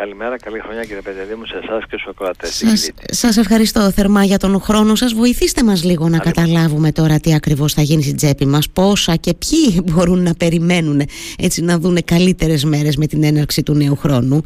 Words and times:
Καλημέρα, 0.00 0.36
καλή 0.38 0.60
χρονιά 0.60 0.82
κύριε 0.82 1.00
Πεντεδήμου 1.00 1.46
σε 1.46 1.60
εσάς 1.62 1.82
και 1.82 1.96
στους 1.96 2.06
ακροατές. 2.06 2.56
Σας, 2.56 2.90
σας 3.10 3.36
ευχαριστώ 3.36 3.90
θερμά 3.90 4.24
για 4.24 4.38
τον 4.38 4.60
χρόνο 4.60 4.94
σας. 4.94 5.12
Βοηθήστε 5.12 5.64
μας 5.64 5.84
λίγο 5.84 6.08
να 6.08 6.18
καταλάβουμε 6.18 6.92
τώρα 6.92 7.18
τι 7.20 7.34
ακριβώς 7.34 7.72
θα 7.72 7.82
γίνει 7.82 8.02
στην 8.02 8.16
τσέπη 8.16 8.46
μας, 8.46 8.70
πόσα 8.70 9.16
και 9.16 9.34
ποιοι 9.34 9.80
μπορούν 9.90 10.22
να 10.22 10.34
περιμένουν 10.34 11.02
έτσι 11.38 11.62
να 11.62 11.78
δουν 11.78 11.98
καλύτερες 12.04 12.64
μέρες 12.64 12.96
με 12.96 13.06
την 13.06 13.24
έναρξη 13.24 13.62
του 13.62 13.74
νέου 13.74 13.96
χρόνου. 13.96 14.42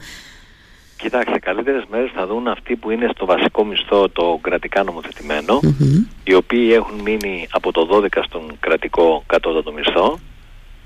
Κοιτάξτε, 0.96 1.38
καλύτερες 1.38 1.84
μέρες 1.90 2.10
θα 2.14 2.26
δουν 2.26 2.48
αυτοί 2.48 2.76
που 2.76 2.90
είναι 2.90 3.08
στο 3.14 3.26
βασικό 3.26 3.64
μισθό 3.64 4.08
το 4.08 4.38
κρατικά 4.40 4.82
νομοθετημένο, 4.82 5.60
οι 6.24 6.34
οποίοι 6.34 6.70
έχουν 6.72 7.00
μείνει 7.00 7.46
από 7.50 7.72
το 7.72 7.88
12 7.90 8.22
στον 8.24 8.56
κρατικό 8.60 9.22
κατώτατο 9.26 9.72
μισθό. 9.72 10.18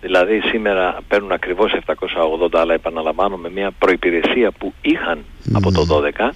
Δηλαδή 0.09 0.40
σήμερα 0.40 0.98
παίρνουν 1.09 1.32
ακριβώς 1.32 1.72
780, 1.86 2.48
αλλά 2.52 2.75
επαναλαμβάνω 2.75 3.36
με 3.36 3.50
μια 3.50 3.70
προϋπηρεσία 3.79 4.50
που 4.50 4.72
είχαν 4.80 5.18
από 5.52 5.72
το 5.72 5.86
12 6.18 6.30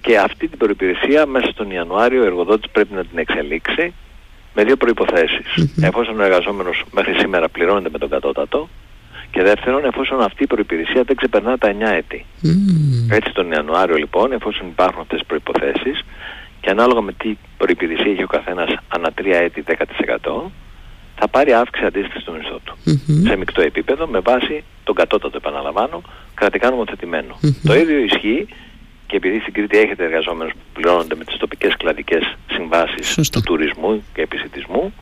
και 0.00 0.18
αυτή 0.18 0.48
την 0.48 0.58
προϋπηρεσία 0.58 1.26
μέσα 1.26 1.46
στον 1.50 1.70
Ιανουάριο 1.70 2.22
ο 2.22 2.24
εργοδότης 2.24 2.70
πρέπει 2.70 2.94
να 2.94 3.04
την 3.04 3.18
εξελίξει 3.18 3.92
με 4.54 4.64
δύο 4.64 4.76
προϋποθέσεις. 4.76 5.46
Εφόσον 5.82 6.20
ο 6.20 6.22
εργαζόμενος 6.22 6.84
μέχρι 6.92 7.14
σήμερα 7.14 7.48
πληρώνεται 7.48 7.88
με 7.92 7.98
τον 7.98 8.08
κατώτατο 8.08 8.68
και 9.30 9.42
δεύτερον 9.42 9.84
εφόσον 9.84 10.22
αυτή 10.22 10.42
η 10.42 10.46
προϋπηρεσία 10.46 11.02
δεν 11.02 11.16
ξεπερνά 11.16 11.58
τα 11.58 11.72
9 11.72 11.80
έτη. 11.80 12.24
Έτσι 13.10 13.32
τον 13.32 13.50
Ιανουάριο 13.52 13.96
λοιπόν 13.96 14.32
εφόσον 14.32 14.66
υπάρχουν 14.66 15.00
αυτές 15.00 15.18
τις 15.18 15.26
προϋποθέσεις 15.26 16.04
και 16.60 16.70
ανάλογα 16.70 17.00
με 17.00 17.12
τι 17.12 17.36
προϋπηρεσία 17.56 18.12
έχει 18.12 18.22
ο 18.22 18.26
καθένας 18.26 18.68
ανά 18.88 19.10
3 19.18 19.24
έτη 19.26 19.64
10% 19.66 20.50
θα 21.24 21.30
πάρει 21.30 21.52
αύξηση 21.52 21.86
αντίστοιχη 21.86 22.18
στο 22.20 22.32
μισθό 22.32 22.58
του. 22.64 22.74
Σε 23.28 23.36
μεικτό 23.36 23.62
επίπεδο 23.62 24.06
με 24.06 24.18
βάση 24.18 24.64
τον 24.84 24.94
κατώτατο 24.94 25.36
επαναλαμβάνω 25.36 26.02
κρατικά 26.34 26.70
Το 27.66 27.74
ίδιο 27.74 27.98
ισχύει 27.98 28.46
και 29.06 29.16
επειδή 29.16 29.38
στην 29.40 29.52
Κρήτη 29.52 29.78
έχετε 29.78 30.04
εργαζόμενους 30.04 30.52
που 30.52 30.64
πληρώνονται 30.72 31.14
με 31.14 31.24
τις 31.24 31.36
τοπικές 31.36 31.76
κλαδικές 31.76 32.36
συμβάσεις 32.50 33.30
του 33.32 33.40
τουρισμού 33.40 34.04
και 34.14 34.22
επισητισμού 34.22 34.94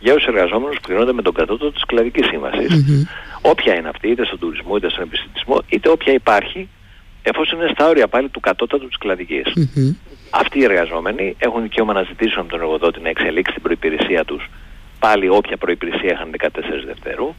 για 0.00 0.14
όσους 0.14 0.28
εργαζόμενους 0.28 0.76
που 0.76 0.82
πληρώνονται 0.86 1.12
με 1.12 1.22
τον 1.22 1.34
κατώτατο 1.34 1.72
της 1.72 1.84
κλαδικής 1.84 2.26
Όποια 3.42 3.74
είναι 3.76 3.88
αυτή, 3.88 4.08
είτε 4.08 4.24
στον 4.24 4.38
τουρισμό 4.38 4.76
είτε 4.76 4.90
στον 4.90 5.04
επισητισμό, 5.04 5.56
είτε 5.68 5.88
όποια 5.88 6.12
υπάρχει, 6.12 6.68
εφόσον 7.22 7.60
είναι 7.60 7.70
στα 7.74 7.88
όρια 7.88 8.08
πάλι 8.08 8.28
του 8.28 8.40
κατώτατου 8.40 8.86
της 8.88 8.98
κλαδικης 8.98 9.46
Αυτοί 10.30 10.58
οι 10.58 10.64
εργαζόμενοι 10.64 11.36
έχουν 11.38 11.62
δικαίωμα 11.62 11.92
να 11.92 12.02
ζητήσουν 12.02 12.38
από 12.40 12.50
τον 12.50 12.60
εργοδότη 12.60 13.00
να 13.00 13.08
εξελίξει 13.08 13.52
την 13.52 13.62
προϋπηρεσία 13.62 14.24
τους 14.24 14.48
πάλι 15.04 15.28
όποια 15.28 15.56
προϋπηρεσία 15.56 16.12
είχαν 16.12 16.30
14 16.38 16.48
Δευτέρου, 16.86 17.34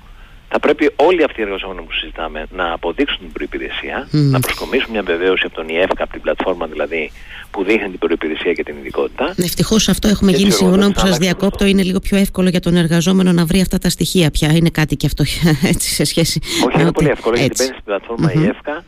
θα 0.53 0.59
πρέπει 0.59 0.89
όλοι 0.95 1.23
αυτοί 1.23 1.39
οι 1.39 1.43
εργαζόμενοι 1.43 1.81
που 1.81 1.93
συζητάμε 1.93 2.45
να 2.51 2.73
αποδείξουν 2.73 3.17
την 3.19 3.31
προϋπηρεσία, 3.31 4.07
να 4.11 4.39
προσκομίσουν 4.39 4.91
μια 4.91 5.03
βεβαίωση 5.03 5.43
από 5.45 5.55
τον 5.55 5.69
ΙΕΦΚΑ, 5.69 6.03
από 6.03 6.11
την 6.11 6.21
πλατφόρμα 6.21 6.65
δηλαδή 6.67 7.11
που 7.51 7.63
δείχνει 7.63 7.89
την 7.89 7.99
προϋπηρεσία 7.99 8.53
και 8.53 8.63
την 8.63 8.75
ειδικότητα. 8.79 9.33
Ευτυχώς 9.37 9.89
αυτό 9.89 10.07
έχουμε 10.07 10.31
γίνει 10.31 10.51
συγγνώμη 10.51 10.93
που 10.93 10.99
σας 10.99 11.17
διακόπτω. 11.17 11.65
Είναι 11.65 11.83
λίγο 11.83 11.99
πιο 11.99 12.17
εύκολο 12.17 12.49
για 12.49 12.59
τον 12.59 12.75
εργαζόμενο 12.75 13.31
να 13.31 13.45
βρει 13.45 13.61
αυτά 13.61 13.77
τα 13.77 13.89
στοιχεία 13.89 14.31
πια. 14.31 14.51
Είναι 14.53 14.69
κάτι 14.69 14.95
και 14.95 15.05
αυτό 15.05 15.23
έτσι, 15.73 15.93
σε 15.93 16.03
σχέση. 16.03 16.39
Όχι, 16.67 16.81
είναι 16.81 16.91
πολύ 16.91 17.09
εύκολο 17.09 17.35
γιατί 17.35 17.55
μπαίνει 17.57 17.69
στην 17.69 17.83
πλατφόρμα 17.83 18.31
mm-hmm. 18.31 18.43
ΙΕΦΚΑ, 18.43 18.83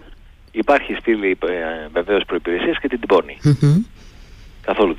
υπάρχει 0.51 0.93
στήλη 0.99 1.29
ε, 1.29 1.87
βεβαίως 1.93 2.23
προϋπηρεσίας 2.25 2.79
και 2.79 2.87
την 2.87 2.99
τυπώνει 2.99 3.37
καθόλου 4.65 4.95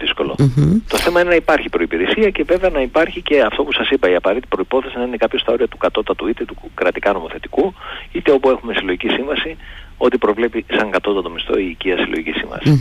Το 0.88 0.96
θέμα 0.96 1.20
είναι 1.20 1.28
να 1.28 1.34
υπάρχει 1.34 1.68
προϋπηρεσία 1.68 2.30
και 2.30 2.44
βέβαια 2.46 2.70
να 2.70 2.80
υπάρχει 2.80 3.22
και 3.22 3.40
αυτό 3.40 3.62
που 3.62 3.72
σας 3.72 3.90
είπα, 3.90 4.10
η 4.10 4.14
απαραίτητη 4.14 4.48
προϋπόθεση 4.48 4.96
να 4.98 5.04
είναι 5.04 5.16
κάποιος 5.16 5.40
στα 5.40 5.52
όρια 5.52 5.68
του 5.68 5.76
κατώτατου 5.76 6.28
είτε 6.28 6.44
του 6.44 6.56
κρατικά 6.74 7.12
νομοθετικού, 7.12 7.74
είτε 8.12 8.30
όπου 8.32 8.50
έχουμε 8.50 8.74
συλλογική 8.74 9.08
σύμβαση, 9.08 9.56
ό,τι 9.96 10.18
προβλέπει 10.18 10.64
σαν 10.78 10.90
κατώτατο 10.90 11.30
μισθό 11.30 11.58
η 11.58 11.68
οικία 11.70 11.96
συλλογική 11.96 12.32
σύμβαση. 12.32 12.78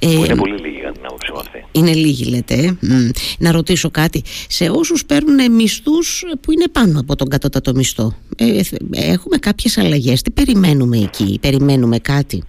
Που 0.00 0.08
είναι 0.08 0.32
ε, 0.32 0.34
πολύ 0.34 0.58
λίγη 0.58 0.78
για 0.78 0.92
την 0.92 1.02
άποψή 1.06 1.32
μου 1.32 1.38
αυτή. 1.38 1.64
Είναι 1.72 1.92
λίγη 1.94 2.24
λέτε. 2.24 2.54
Ε. 2.54 3.10
Να 3.38 3.52
ρωτήσω 3.52 3.90
κάτι. 3.90 4.22
Σε 4.48 4.68
όσους 4.70 5.06
παίρνουν 5.06 5.52
μισθούς 5.52 6.24
που 6.40 6.52
είναι 6.52 6.68
πάνω 6.72 7.00
από 7.00 7.16
τον 7.16 7.28
κατώτατο 7.28 7.72
μισθό, 7.74 8.14
ε, 8.36 8.60
έχουμε 8.90 9.36
κάποιες 9.38 9.78
αλλαγές; 9.78 10.22
Τι 10.22 10.30
περιμένουμε 10.30 10.98
εκεί, 10.98 11.38
περιμένουμε 11.40 11.98
κάτι; 11.98 12.42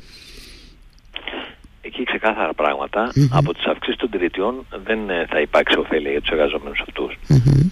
Εκεί 1.92 2.04
ξεκάθαρα 2.04 2.54
Από 3.32 3.54
τις 3.54 3.66
αυξήσεις 3.66 4.00
των 4.00 4.10
τηρητιών 4.10 4.66
δεν 4.86 5.10
ε, 5.10 5.26
θα 5.30 5.40
υπάρξει 5.40 5.80
ωφέλεια 5.80 6.12
για 6.12 6.22
τους 6.22 6.30
εργαζόμενους 6.30 6.82
αυτούς. 6.88 7.18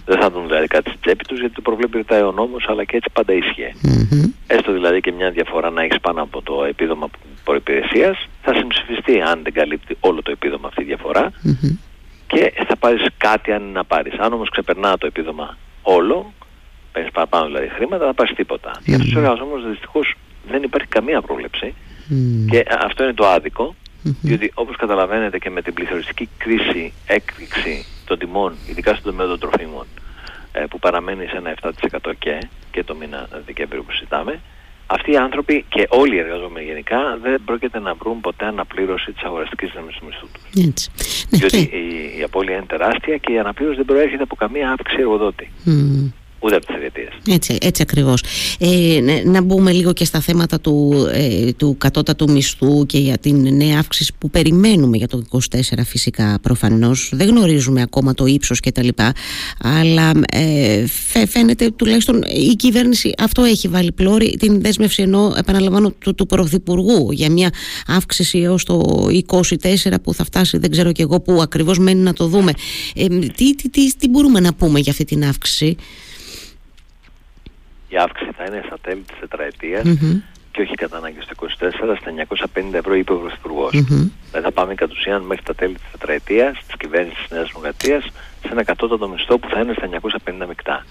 Δεν 0.04 0.20
θα 0.20 0.30
δουν 0.30 0.46
δηλαδή 0.46 0.66
κάτι 0.66 0.88
στην 0.88 1.00
τσέπη 1.00 1.24
τους 1.24 1.38
γιατί 1.38 1.54
το 1.54 1.60
προβλέπει 1.60 1.96
ρητάει 1.96 2.22
ο 2.22 2.32
νόμος 2.32 2.66
αλλά 2.68 2.84
και 2.84 2.96
έτσι 2.96 3.10
πάντα 3.12 3.32
Έστω 4.46 4.72
δηλαδή 4.72 5.00
και 5.00 5.12
μια 5.12 5.30
διαφορά 5.30 5.70
να 5.70 5.82
έχεις 5.82 6.00
πάνω 6.00 6.22
από 6.22 6.42
το 6.42 6.64
επίδομα 6.64 7.08
προϋπηρεσίας 7.44 8.28
θα 8.42 8.54
συμψηφιστεί 8.54 9.20
αν 9.20 9.40
δεν 9.42 9.52
καλύπτει 9.52 9.96
όλο 10.00 10.22
το 10.22 10.30
επίδομα 10.30 10.68
αυτή 10.68 10.82
η 10.82 10.84
διαφορά. 10.84 11.32
Και 12.26 12.52
θα 12.68 12.76
πάρεις 12.76 13.06
κάτι 13.16 13.52
αν 13.52 13.62
είναι 13.62 13.72
να 13.72 13.84
πάρεις. 13.84 14.18
Αν 14.18 14.32
όμως 14.32 14.50
ξεπερνά 14.50 14.98
το 14.98 15.06
επίδομα 15.06 15.56
όλο, 15.82 16.32
παίρνεις 16.92 17.12
παραπάνω 17.12 17.46
δηλαδή 17.46 17.68
χρήματα, 17.68 18.06
θα 18.06 18.14
πάρεις 18.14 18.34
τίποτα. 18.34 18.70
Για 18.84 18.96
αυτούς 18.96 19.10
τους 19.12 19.22
εργαζόμενους 19.22 19.68
δυστυχώς 19.68 20.14
δεν 20.50 20.62
υπάρχει 20.62 20.88
καμία 20.88 21.20
πρόβλεψη. 21.22 21.74
Και 22.50 22.64
αυτό 22.86 23.02
είναι 23.02 23.12
το 23.12 23.26
άδικο 23.26 23.74
διότι 24.02 24.50
όπως 24.54 24.76
καταλαβαίνετε 24.76 25.38
και 25.38 25.50
με 25.50 25.62
την 25.62 25.74
πληθωριστική 25.74 26.28
κρίση 26.38 26.92
έκρηξη 27.06 27.84
των 28.04 28.18
τιμών, 28.18 28.54
ειδικά 28.68 28.94
στον 28.94 29.10
τομέα 29.10 29.26
των 29.26 29.38
τροφίμων, 29.38 29.86
ε, 30.52 30.64
που 30.70 30.78
παραμένει 30.78 31.26
σε 31.26 31.36
ένα 31.36 31.54
7% 31.62 32.12
και, 32.18 32.48
και 32.70 32.84
το 32.84 32.94
μήνα 32.94 33.28
Δεκέμβριο 33.46 33.82
που 33.82 33.92
συζητάμε, 33.92 34.40
αυτοί 34.86 35.12
οι 35.12 35.16
άνθρωποι 35.16 35.64
και 35.68 35.86
όλοι 35.88 36.14
οι 36.14 36.18
εργαζόμενοι 36.18 36.66
γενικά 36.66 37.18
δεν 37.22 37.42
πρόκειται 37.44 37.78
να 37.78 37.94
βρουν 37.94 38.20
ποτέ 38.20 38.44
αναπλήρωση 38.44 39.12
της 39.12 39.22
αγοραστικής 39.22 39.70
δύναμης 39.70 39.96
του 39.96 40.04
μισθού 40.06 40.28
τους. 40.32 40.64
Έτσι. 40.64 40.90
Ναι, 41.28 41.38
διότι 41.38 41.58
η, 41.58 42.18
η 42.18 42.22
απώλεια 42.22 42.56
είναι 42.56 42.66
τεράστια 42.66 43.16
και 43.16 43.32
η 43.32 43.38
αναπλήρωση 43.38 43.76
δεν 43.76 43.84
προέρχεται 43.84 44.22
από 44.22 44.34
καμία 44.34 44.70
αύξηση 44.70 45.00
εργοδότη 45.00 45.50
ούτε 46.40 46.56
από 46.56 46.66
τις 46.66 47.34
Έτσι, 47.34 47.58
έτσι 47.60 47.82
ακριβώς. 47.82 48.22
Ε, 48.58 49.00
να 49.24 49.42
μπούμε 49.42 49.72
λίγο 49.72 49.92
και 49.92 50.04
στα 50.04 50.20
θέματα 50.20 50.60
του, 50.60 51.06
ε, 51.12 51.52
του 51.52 51.74
κατώτατου 51.78 52.30
μισθού 52.30 52.86
και 52.86 52.98
για 52.98 53.18
την 53.18 53.56
νέα 53.56 53.78
αύξηση 53.78 54.12
που 54.18 54.30
περιμένουμε 54.30 54.96
για 54.96 55.08
το 55.08 55.22
24 55.30 55.84
φυσικά 55.86 56.38
προφανώς. 56.42 57.10
Δεν 57.12 57.28
γνωρίζουμε 57.28 57.82
ακόμα 57.82 58.14
το 58.14 58.26
ύψος 58.26 58.60
κτλ. 58.60 58.88
Αλλά 59.62 60.12
ε, 60.32 60.84
φαίνεται 61.28 61.70
τουλάχιστον 61.70 62.22
η 62.22 62.54
κυβέρνηση 62.56 63.14
αυτό 63.18 63.42
έχει 63.42 63.68
βάλει 63.68 63.92
πλώρη 63.92 64.36
την 64.38 64.60
δέσμευση 64.60 65.02
ενώ 65.02 65.34
επαναλαμβάνω 65.36 65.90
του, 65.90 66.14
του 66.14 66.26
Πρωθυπουργού 66.26 67.12
για 67.12 67.30
μια 67.30 67.50
αύξηση 67.86 68.38
έως 68.38 68.64
το 68.64 69.06
24 69.26 69.46
που 70.02 70.14
θα 70.14 70.24
φτάσει 70.24 70.58
δεν 70.58 70.70
ξέρω 70.70 70.92
και 70.92 71.02
εγώ 71.02 71.20
που 71.20 71.42
ακριβώς 71.42 71.78
μένει 71.78 72.02
να 72.02 72.12
το 72.12 72.26
δούμε. 72.26 72.52
Ε, 72.94 73.06
τι, 73.08 73.54
τι, 73.54 73.68
τι, 73.68 73.96
τι 73.96 74.08
μπορούμε 74.08 74.40
να 74.40 74.54
πούμε 74.54 74.78
για 74.78 74.92
αυτή 74.92 75.04
την 75.04 75.24
αύξηση; 75.24 75.76
Η 77.92 77.96
αύξηση 77.96 78.30
θα 78.36 78.44
είναι 78.44 78.62
στα 78.66 78.78
τέλη 78.78 79.00
της 79.00 79.18
τετραετίας 79.20 79.82
και 80.52 80.60
όχι 80.60 80.74
κατά 80.74 80.96
ανάγκη 80.96 81.18
στο 81.20 81.34
24 81.38 81.96
στα 82.00 82.10
950 82.54 82.72
ευρώ 82.72 82.94
είπε 82.94 83.12
ο 83.12 83.16
Πρωθυπουργός. 83.16 83.72
Mm-hmm. 83.74 84.10
Δηλαδή 84.28 84.46
θα 84.48 84.52
πάμε 84.52 84.74
κατ' 84.74 84.92
ουσίαν 84.92 85.22
μέχρι 85.22 85.44
τα 85.44 85.54
τέλη 85.54 85.74
της 85.74 85.90
τετραετίας 85.90 86.58
της 86.66 86.76
κυβέρνησης 86.76 87.18
της 87.18 87.30
Νέας 87.30 87.48
Δημοκρατίας 87.48 88.02
σε 88.42 88.48
ένα 88.50 88.64
κατώτατο 88.64 89.08
μισθό 89.08 89.38
που 89.38 89.48
θα 89.48 89.60
είναι 89.60 89.72
στα 89.72 89.88
950 90.42 90.46
μεικτά. 90.48 90.84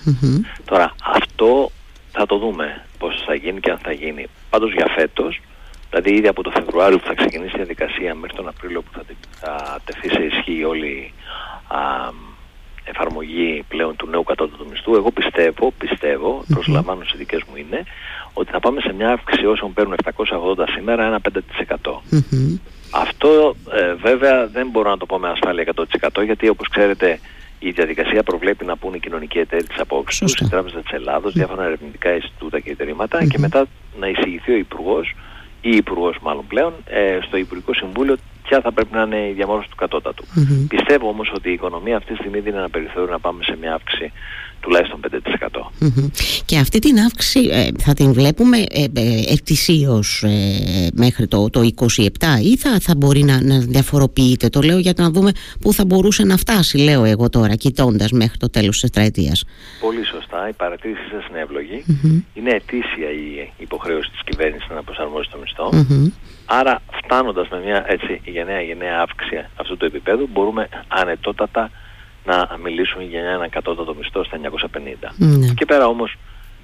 Τώρα 0.66 0.96
αυτό 1.04 1.72
θα 2.12 2.26
το 2.26 2.38
δούμε 2.38 2.86
πώς 2.98 3.24
θα 3.26 3.34
γίνει 3.36 3.60
και 3.60 3.72
αν 3.72 3.78
θα 3.78 3.92
γίνει. 3.92 4.26
Πάντως 4.50 4.74
για 4.74 4.88
φέτος, 4.96 5.42
δηλαδή 5.90 6.14
ήδη 6.14 6.28
από 6.28 6.44
το 6.44 6.50
Φεβρουάριο 6.50 6.98
που 6.98 7.06
θα 7.06 7.14
ξεκινήσει 7.14 7.52
η 7.54 7.58
διαδικασία 7.58 8.16
μέχρι 8.16 8.36
τον 8.36 8.48
Απρίλιο 8.48 8.82
που 8.82 8.92
θα, 8.94 9.04
θα 9.40 9.80
τεθεί 9.86 10.10
σε 10.10 10.24
ισχύ 10.24 10.64
όλη 10.64 11.14
α, 11.68 11.78
εφαρμογή 12.90 13.64
πλέον 13.68 13.96
του 13.96 14.08
νέου 14.08 14.24
κατώτατου 14.24 14.68
μισθού, 14.70 14.96
εγώ 14.96 15.12
πιστεύω, 15.12 15.72
πιστεύω, 15.78 16.40
mm-hmm. 16.40 16.54
προσλαμβάνω 16.54 17.04
στις 17.04 17.20
δικές 17.20 17.42
μου 17.50 17.56
είναι, 17.56 17.84
ότι 18.34 18.52
θα 18.52 18.60
πάμε 18.60 18.82
σε 18.82 18.94
μια 18.94 19.10
αύξηση 19.12 19.46
όσων 19.46 19.74
παίρνουν 19.74 19.96
780 20.04 20.64
σήμερα, 20.76 21.06
ένα 21.06 21.20
5%. 21.34 22.00
Αυτό 22.92 23.56
ε, 23.72 23.94
βέβαια 23.94 24.48
δεν 24.48 24.68
μπορώ 24.70 24.90
να 24.90 24.98
το 24.98 25.06
πω 25.06 25.18
με 25.20 25.30
ασφάλεια 25.30 25.74
100% 26.20 26.24
γιατί 26.24 26.50
όπως 26.50 26.68
ξέρετε 26.68 27.20
η 27.60 27.70
διαδικασία 27.72 28.24
προβλέπει 28.24 28.66
να 28.66 28.78
πούνε 28.78 28.96
οι 28.96 29.00
κοινωνικοί 29.00 29.40
εταίροι 29.40 29.64
της 29.64 29.80
απόψης 29.80 30.20
τους, 30.20 30.48
η 30.48 30.50
Τράπεζα 30.50 30.80
της 30.80 30.92
Ελλάδος, 30.92 31.34
διάφορα 31.34 31.64
ερευνητικά 31.64 32.14
Ινστιτούτα 32.14 32.60
και 32.60 32.70
ιδρύματα 32.70 33.26
και 33.26 33.38
μετά 33.38 33.66
να 34.00 34.08
εισηγηθεί 34.08 34.52
ο 34.52 34.58
Υπουργός 34.58 35.16
ή 35.62 35.70
Υπουργός 35.70 36.18
μάλλον 36.22 36.48
πλέον 36.48 36.74
ε, 36.86 37.18
στο 37.22 37.38
Υπουργικό 37.38 37.74
Συμβούλιο 37.74 38.16
ποια 38.50 38.62
θα 38.62 38.72
πρέπει 38.72 38.94
να 38.94 39.02
είναι 39.02 39.28
η 39.30 39.34
διαμόρφωση 39.34 39.70
του 39.70 39.76
κατώτατου. 39.76 40.24
Mm-hmm. 40.26 40.66
Πιστεύω 40.68 41.08
όμως 41.08 41.32
ότι 41.36 41.50
η 41.50 41.54
οικονομία 41.54 41.98
αυτή 41.98 42.12
τη 42.12 42.18
στιγμή 42.20 42.40
δίνει 42.40 42.58
ένα 42.58 42.70
περιθώριο 42.70 43.12
να 43.12 43.20
πάμε 43.20 43.44
σε 43.44 43.58
μια 43.62 43.74
αύξηση 43.74 44.12
τουλάχιστον 44.60 45.00
5%. 45.12 45.86
Mm-hmm. 45.86 46.10
Και 46.46 46.58
αυτή 46.58 46.80
την 46.80 47.00
αύξηση 47.00 47.40
ε, 47.52 47.68
θα 47.80 47.94
την 47.94 48.14
βλέπουμε 48.14 48.58
ε, 48.58 48.84
ε, 48.94 49.34
ετησίως 49.34 50.24
ε, 50.24 50.90
μέχρι 50.94 51.28
το, 51.28 51.50
το 51.50 51.70
27 51.76 51.98
ή 52.44 52.58
θα, 52.58 52.80
θα 52.80 52.96
μπορεί 52.96 53.24
να, 53.24 53.42
να 53.44 53.60
διαφοροποιείται; 53.60 54.50
Το 54.50 54.62
λέω 54.62 54.78
για 54.78 54.94
να 54.98 55.10
δούμε 55.10 55.32
πού 55.62 55.74
θα 55.74 55.86
μπορούσε 55.86 56.24
να 56.24 56.38
φτάσει, 56.38 56.78
λέω 56.78 57.04
εγώ 57.04 57.30
τώρα, 57.30 57.56
κοιτώντας 57.56 58.12
μέχρι 58.12 58.38
το 58.38 58.50
τέλος 58.50 58.80
της 58.80 58.82
τετραετίας. 58.82 59.46
Πολύ 59.82 60.06
σωστά. 60.06 60.50
Η 60.50 60.54
παρατήρηση 60.54 61.08
σας 61.12 61.28
είναι 61.30 61.40
ευλογή. 61.40 61.84
Mm-hmm. 61.88 62.22
Είναι 62.34 62.50
ετήσια 62.50 63.10
η 63.10 63.52
υποχρέωση 63.58 64.10
της 64.10 64.22
κυβέρνησης 64.24 64.70
να 64.70 64.84
προσαρμόσει 64.84 65.30
το 65.32 65.38
μισθό. 65.42 65.70
Άρα 66.52 66.82
φτάνοντας 67.04 67.48
με 67.50 67.60
μια 67.66 67.84
έτσι 67.88 68.22
γενναία 68.26 68.62
γενναία 68.62 69.00
αύξηση 69.02 69.46
αυτού 69.56 69.78
του 69.78 69.86
επίπεδου 69.86 70.30
μπορούμε 70.32 70.70
ανετότατα 70.88 71.72
να 72.26 72.58
μιλήσουμε 72.64 73.04
για 73.04 73.20
ένα 73.20 73.48
κατώτατο 73.48 73.96
μισθό 73.96 74.24
στα 74.24 74.38
950. 74.38 75.12
Ναι. 75.18 75.48
Και 75.54 75.66
πέρα 75.66 75.88
όμως 75.88 76.18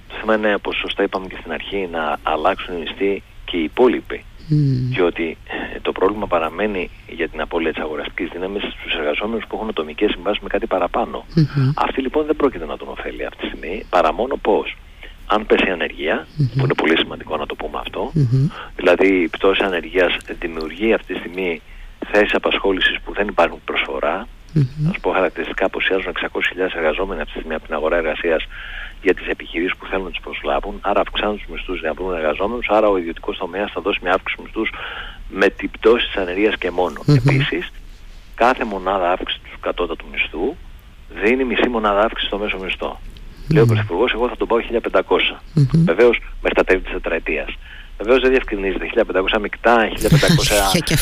το 0.08 0.16
θέμα 0.20 0.36
είναι 0.36 0.54
όπως 0.54 0.76
σωστά 0.76 1.04
είπαμε 1.04 1.28
και 1.28 1.38
στην 1.40 1.52
αρχή 1.52 1.90
να 1.92 2.18
αλλάξουν 2.24 2.76
οι 2.76 2.80
μισθοί 2.80 3.24
και 3.46 3.58
οι 3.58 3.64
υπόλοιποι. 3.64 4.24
Mm. 4.50 4.54
Διότι 4.96 5.38
ε, 5.76 5.80
το 5.80 5.92
πρόβλημα 5.92 6.28
παραμένει 6.28 6.90
για 7.08 7.30
την 7.30 7.42
απώλεια 7.42 7.74
της 7.74 7.82
αγοραστικής 7.84 8.30
δύναμης 8.30 8.64
στους 8.64 8.94
εργαζόμενους 8.94 9.46
που 9.48 9.56
έχουν 9.56 9.70
ατομικές 9.70 10.12
συμβάσεις 10.12 10.42
με 10.42 10.48
κάτι 10.50 10.68
παραπάνω. 10.68 11.26
Mm-hmm. 11.36 11.72
Αυτοί 11.76 12.02
λοιπόν 12.02 12.26
δεν 12.26 12.36
πρόκειται 12.36 12.66
να 12.66 12.78
τον 12.78 12.88
ωφέλει 12.88 13.26
αυτή 13.26 13.42
τη 13.42 13.48
στιγμή 13.48 13.86
παρά 13.90 14.14
μόνο 14.14 14.36
πώς 14.36 14.76
αν 15.27 15.45
πέσει 15.45 15.68
η 15.68 15.72
ανεργία, 15.72 16.27
που 16.38 16.63
είναι 16.63 16.74
πολύ 16.74 16.98
σημαντικό 16.98 17.38
να 17.38 17.45
το 17.45 17.56
πούμε 17.56 17.77
αυτό, 17.80 18.12
δηλαδή 18.75 19.07
η 19.07 19.27
πτώση 19.27 19.63
ανεργίας 19.63 20.18
δημιουργεί 20.39 20.94
αυτή 20.94 21.13
τη 21.13 21.19
στιγμή 21.19 21.62
θέσεις 22.12 22.33
απασχόλησης 22.33 23.00
που 23.04 23.13
δεν 23.13 23.27
υπάρχουν 23.27 23.60
προσφορά, 23.66 24.27
να 24.54 24.94
σου 24.94 25.00
πω 25.00 25.12
χαρακτηριστικά 25.12 25.66
αποσιάζουν 25.66 26.12
600.000 26.13 26.30
εργαζόμενοι 26.75 27.22
αυτή 27.22 27.33
τη 27.33 27.38
στιγμή 27.39 27.56
από 27.56 27.66
την 27.66 27.74
αγορά 27.74 27.98
εργασίας 27.98 28.44
για 29.01 29.13
τις 29.13 29.27
επιχειρήσεις 29.27 29.75
που 29.77 29.86
θέλουν 29.86 30.04
να 30.04 30.10
τους 30.10 30.19
προσλάβουν, 30.24 30.80
άρα 30.81 31.00
αυξάνουν 31.00 31.38
τους 31.38 31.48
μισθούς 31.51 31.80
για 31.80 31.89
να 31.89 31.94
βρουν 31.94 32.16
εργαζόμενους, 32.16 32.68
άρα 32.69 32.88
ο 32.88 32.98
ιδιωτικός 32.98 33.38
τομέας 33.38 33.72
θα 33.72 33.81
δώσει 33.81 34.00
μια 34.01 34.13
αύξηση 34.13 34.42
μισθούς 34.42 34.69
με 35.30 35.50
την 35.50 35.69
πτώση 35.72 36.06
της 36.06 36.16
ανεργίας 36.16 36.56
και 36.57 36.72
μόνο. 36.72 37.01
Επίσης, 37.07 37.72
κάθε 38.36 38.63
μονάδα 38.66 39.12
αύξηση 39.12 39.42
του 39.51 39.60
κατώτατου 39.60 40.06
μισθού 40.12 40.56
δίνει 41.24 41.44
μισή 41.44 41.68
μονάδα 41.69 42.01
αύξηση 42.01 42.27
στο 42.27 42.38
μέσο 42.38 42.57
μισθό. 42.57 43.00
Λέει 43.53 43.63
ο 43.63 43.65
Πρωθυπουργός, 43.65 44.13
εγώ 44.13 44.27
θα 44.27 44.38
τον 44.38 44.47
πάω 44.47 44.59
1500. 44.59 45.01
Mm-hmm. 45.01 45.80
Βεβαίως 45.86 46.19
μέχρι 46.42 46.56
τα 46.56 46.63
τέλη 46.63 46.81
της 46.81 46.92
τετραετίας. 46.92 47.50
Βεβαίως 47.97 48.21
δεν 48.21 48.30
διευκρινίζεται 48.30 48.89
1500 49.36 49.39
μεικτά, 49.42 49.89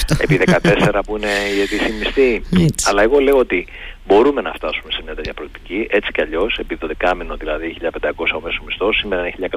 1500 0.10 0.22
επί 0.24 0.40
14 0.46 1.00
που 1.06 1.18
είναι 1.18 1.32
η 1.58 1.62
ετήσια 1.62 1.94
μισθή. 2.00 2.42
Αλλά 2.90 3.02
εγώ 3.02 3.20
λέω 3.20 3.38
ότι 3.38 3.68
μπορούμε 4.08 4.42
να 4.42 4.52
φτάσουμε 4.52 4.92
σε 4.92 5.02
μια 5.04 5.16
τέτοια 5.16 5.34
προοπτική, 5.34 5.88
έτσι 5.90 6.12
κι 6.12 6.22
αλλιώς, 6.22 6.58
επί 6.58 6.78
το 6.78 6.88
δεκάμενο 6.88 7.36
δηλαδή 7.36 7.78
1500 7.82 7.90
ο 8.36 8.40
μέσος 8.42 8.62
μισθός, 8.66 8.98
σήμερα 8.98 9.22
είναι 9.22 9.50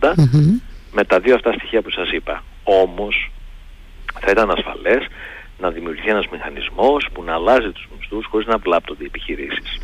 1180, 0.00 0.08
mm-hmm. 0.08 0.60
με 0.92 1.04
τα 1.04 1.18
δύο 1.20 1.34
αυτά 1.34 1.52
στοιχεία 1.52 1.82
που 1.82 1.90
σας 1.90 2.10
είπα. 2.10 2.44
Όμως 2.62 3.30
θα 4.20 4.30
ήταν 4.30 4.50
ασφαλές 4.50 5.06
να 5.58 5.70
δημιουργηθεί 5.70 6.08
ένας 6.08 6.26
μηχανισμός 6.32 7.08
που 7.12 7.22
να 7.22 7.34
αλλάζει 7.34 7.70
τους 7.70 7.88
μισθούς 7.96 8.26
χωρίς 8.30 8.46
να 8.46 8.58
βλάπτονται 8.58 9.02
οι 9.02 9.06
επιχειρήσεις. 9.06 9.80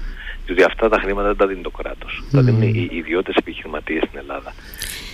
Διότι 0.49 0.63
αυτά 0.63 0.89
τα 0.89 0.99
χρήματα 0.99 1.27
δεν 1.27 1.37
τα 1.37 1.47
δίνει 1.47 1.61
το 1.61 1.71
κράτος. 1.71 2.23
Mm. 2.25 2.29
Τα 2.33 2.43
δίνουν 2.43 2.63
οι 2.63 2.89
ιδιώτες 2.93 3.35
επιχειρηματίες 3.35 4.03
στην 4.07 4.19
Ελλάδα. 4.19 4.55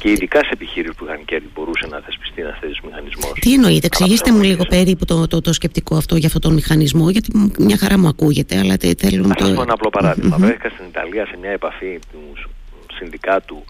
Και 0.00 0.10
ειδικά 0.10 0.38
σε 0.38 0.50
επιχείρησεις 0.52 0.96
που 0.96 1.04
είχαν 1.04 1.24
κέρδη 1.24 1.48
μπορούσε 1.54 1.86
να 1.90 2.00
θεσπιστεί 2.00 2.42
ένας 2.42 2.58
τέτοιος 2.60 2.80
μηχανισμός. 2.84 3.32
Τι 3.40 3.52
εννοείται, 3.52 3.86
εξηγήστε 3.86 4.32
μου 4.32 4.42
λίγο 4.42 4.64
περίπου 4.64 5.04
το, 5.04 5.26
το, 5.26 5.40
το, 5.40 5.52
σκεπτικό 5.52 5.96
αυτό 5.96 6.16
για 6.16 6.26
αυτόν 6.26 6.40
τον 6.40 6.52
μηχανισμό, 6.52 7.10
γιατί 7.10 7.52
μια 7.58 7.76
χαρά 7.76 7.98
μου 7.98 8.08
ακούγεται, 8.08 8.58
αλλά 8.58 8.76
θέλουν 8.98 9.28
να 9.28 9.34
το. 9.34 9.44
Θα 9.44 9.54
πω 9.54 9.62
ένα 9.62 9.72
απλό 9.72 9.90
παράδειγμα. 9.90 10.36
Mm-hmm. 10.36 10.40
Βρέθηκα 10.40 10.68
στην 10.68 10.84
Ιταλία 10.88 11.26
σε 11.26 11.36
μια 11.40 11.50
επαφή 11.50 11.98
του 12.12 12.22
συνδικάτου 12.96 13.64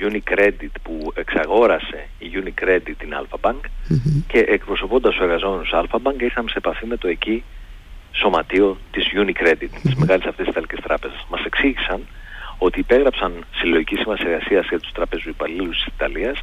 Unicredit 0.00 0.74
που 0.82 1.12
εξαγόρασε 1.14 2.08
η 2.18 2.26
Unicredit 2.34 2.94
την 2.98 3.10
Alpha 3.20 3.50
Bank 3.50 3.60
mm-hmm. 3.60 4.22
και 4.26 4.38
εκπροσωπώντας 4.38 5.14
τους 5.14 5.22
εργαζόμενους 5.22 5.70
Alpha 5.74 5.96
Bank 6.02 6.20
ήρθαμε 6.20 6.48
σε 6.50 6.58
επαφή 6.58 6.86
με 6.86 6.96
το 6.96 7.08
εκεί 7.08 7.44
σωματείο 8.12 8.78
της 8.90 9.04
Unicredit, 9.14 9.68
της 9.82 9.94
μεγάλης 9.94 10.26
αυτής 10.26 10.44
της 10.44 10.48
Ιταλικής 10.48 10.80
τράπεζας. 10.80 11.26
Μας 11.30 11.44
εξήγησαν 11.44 12.00
ότι 12.58 12.78
υπέγραψαν 12.78 13.44
συλλογική 13.54 13.96
σύμβαση 13.96 14.22
εργασία 14.26 14.60
για 14.68 14.80
τους 14.80 14.92
τραπεζού 14.92 15.28
υπαλλήλους 15.28 15.76
της 15.76 15.86
Ιταλίας 15.86 16.38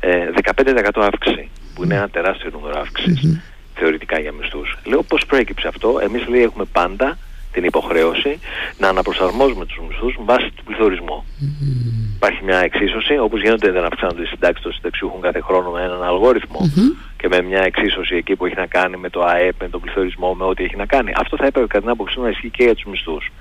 ε, 0.00 0.28
15% 0.42 0.88
αύξηση, 0.94 1.48
που 1.74 1.84
είναι 1.84 1.94
ένα 1.94 2.08
τεράστιο 2.08 2.50
νούμερο 2.52 2.80
αύξησης 2.80 3.40
θεωρητικά 3.74 4.18
για 4.20 4.32
μισθούς. 4.32 4.76
Λέω 4.84 5.02
πώς 5.02 5.26
προέκυψε 5.26 5.68
αυτό, 5.68 5.98
εμείς 6.02 6.26
λέει 6.26 6.42
έχουμε 6.42 6.64
πάντα 6.64 7.18
την 7.52 7.64
υποχρέωση 7.64 8.38
να 8.78 8.88
αναπροσαρμόζουμε 8.88 9.66
τους 9.66 9.78
μισθούς 9.88 10.14
με 10.18 10.24
βάση 10.24 10.50
του 10.56 10.64
πληθωρισμού. 10.64 11.24
Mm-hmm. 11.24 12.14
Υπάρχει 12.16 12.44
μια 12.44 12.58
εξίσωση, 12.58 13.18
όπως 13.18 13.40
γίνονται 13.40 13.70
δεν 13.70 13.84
αυξάνονται 13.84 14.22
οι 14.22 14.26
συντάξεις 14.26 14.62
των 14.62 14.72
συνταξιούχων 14.72 15.20
κάθε 15.20 15.40
χρόνο 15.40 15.70
με 15.70 15.82
έναν 15.82 16.02
αλγόριθμο 16.02 16.60
και 17.24 17.30
με 17.30 17.42
μια 17.42 17.62
εξίσωση 17.62 18.16
εκεί 18.16 18.36
που 18.36 18.46
έχει 18.46 18.54
να 18.56 18.66
κάνει 18.66 18.96
με 18.96 19.10
το 19.10 19.22
ΑΕΠ, 19.22 19.62
με 19.62 19.68
τον 19.68 19.80
πληθωρισμό, 19.80 20.34
με 20.34 20.44
ό,τι 20.44 20.64
έχει 20.64 20.76
να 20.76 20.86
κάνει. 20.86 21.12
Αυτό 21.16 21.36
θα 21.36 21.46
έπρεπε 21.46 21.66
κατά 21.66 21.80
την 21.80 21.90
άποψή 21.90 22.18
μου 22.18 22.24
να 22.24 22.30
ισχύει 22.30 22.50
και 22.50 22.64
για 22.64 22.74
τους 22.74 22.84
μισθούς. 22.84 23.32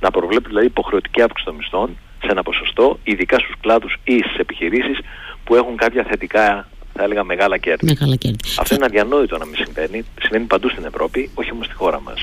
Να 0.00 0.10
προβλέπει 0.10 0.48
δηλαδή 0.48 0.66
υποχρεωτική 0.66 1.22
αύξηση 1.22 1.46
των 1.46 1.54
μισθών 1.54 1.96
σε 2.22 2.30
ένα 2.30 2.42
ποσοστό, 2.42 2.98
ειδικά 3.04 3.38
στους 3.38 3.54
κλάδους 3.60 3.96
ή 4.04 4.18
στις 4.18 4.36
επιχειρήσεις 4.38 4.98
που 5.44 5.54
έχουν 5.54 5.76
κάποια 5.76 6.04
θετικά 6.04 6.68
θα 6.92 7.02
έλεγα 7.02 7.24
μεγάλα 7.24 7.58
κέρδη. 7.58 7.86
Μεγάλα 7.86 8.16
κέρδη. 8.16 8.38
Αυτό 8.58 8.74
είναι 8.74 8.84
αδιανόητο 8.84 9.38
να 9.38 9.44
μην 9.44 9.56
συμβαίνει. 9.56 10.04
Συμβαίνει 10.20 10.44
παντού 10.44 10.68
στην 10.68 10.84
Ευρώπη, 10.84 11.30
όχι 11.34 11.50
όμως 11.52 11.66
στη 11.66 11.74
χώρα 11.74 12.00
μας. 12.00 12.20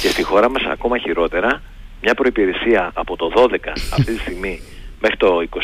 Και 0.00 0.08
στη 0.08 0.22
χώρα 0.22 0.50
μας 0.50 0.62
ακόμα 0.62 0.98
χειρότερα, 0.98 1.62
μια 2.02 2.14
προϋπηρεσία 2.14 2.90
από 2.94 3.16
το 3.16 3.32
12 3.34 3.72
αυτή 3.92 4.12
τη 4.14 4.18
στιγμή 4.18 4.60
μέχρι 5.00 5.16
το 5.16 5.42
24 5.50 5.58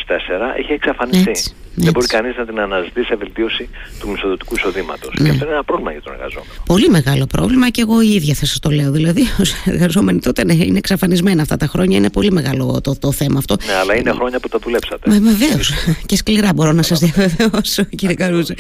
έχει 0.57 0.73
εξαφανιστεί. 0.73 1.31
Έτσι, 1.31 1.55
Δεν 1.85 1.93
μπορεί 1.93 2.07
κανείς 2.07 2.37
να 2.37 2.45
την 2.47 2.61
αναζητήσει 2.61 3.07
σε 3.07 3.15
βελτίωση 3.17 3.69
του 4.01 4.09
μισοδοτικού 4.09 4.55
εισοδήματος. 4.55 5.15
Ναι. 5.19 5.25
Και 5.25 5.31
αυτό 5.31 5.45
είναι 5.45 5.55
ένα 5.55 5.65
πρόβλημα 5.65 5.91
για 5.91 6.03
τον 6.03 6.13
εργαζόμενο. 6.13 6.53
Πολύ 6.67 6.89
μεγάλο 6.89 7.27
πρόβλημα 7.27 7.69
και 7.71 7.81
εγώ 7.81 8.03
η 8.03 8.09
ίδια 8.09 8.35
θα 8.35 8.47
σας 8.47 8.59
το 8.59 8.71
λέω. 8.71 8.91
Δηλαδή, 8.91 9.23
ως 9.43 9.53
εργαζόμενοι 9.65 10.21
τότε 10.21 10.45
ναι, 10.45 10.55
είναι 10.55 10.79
εξαφανισμένα 10.79 11.43
αυτά 11.43 11.57
τα 11.57 11.67
χρόνια. 11.67 11.97
Είναι 11.97 12.11
πολύ 12.11 12.31
μεγάλο 12.33 12.81
το, 12.81 12.99
το 12.99 13.13
θέμα 13.13 13.39
αυτό. 13.39 13.57
Ναι, 13.67 13.73
αλλά 13.73 13.97
είναι 13.97 14.13
χρόνια 14.13 14.41
που 14.41 14.49
τα 14.49 14.59
δουλέψατε. 14.59 15.11
Βεβαίως. 15.11 15.73
και 16.07 16.17
σκληρά 16.17 16.53
μπορώ 16.55 16.73
να 16.73 16.83
σας 16.83 16.99
διαβεβαιώσω, 16.99 17.83
κύριε 17.85 18.15
Καρούζο. 18.15 18.55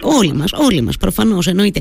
Όλοι 0.00 0.32
μας, 0.32 0.52
όλοι 0.52 0.82
μας, 0.82 0.96
προφανώς 0.96 1.46
εννοείται. 1.46 1.80